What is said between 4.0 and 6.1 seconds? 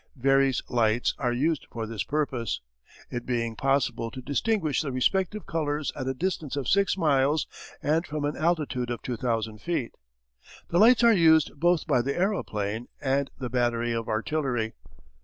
to distinguish the respective colours at